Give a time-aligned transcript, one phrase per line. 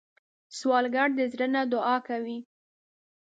[0.57, 2.39] سوالګر د زړه نه دعا کوي